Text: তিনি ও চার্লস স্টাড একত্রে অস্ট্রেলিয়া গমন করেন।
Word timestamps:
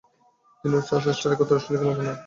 তিনি 0.59 0.73
ও 0.75 0.87
চার্লস 0.87 1.15
স্টাড 1.15 1.31
একত্রে 1.33 1.55
অস্ট্রেলিয়া 1.57 1.81
গমন 1.81 1.95
করেন। 1.97 2.17